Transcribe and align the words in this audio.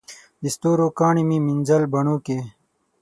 د 0.41 0.43
ستورو 0.55 0.87
کاڼي 0.99 1.23
مې 1.29 1.37
مینځل 1.47 1.83
بڼوکي 1.93 2.39